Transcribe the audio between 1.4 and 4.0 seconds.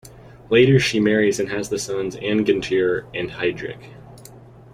has the sons Angantyr and Heidrek.